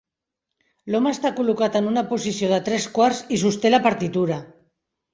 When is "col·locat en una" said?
1.41-2.05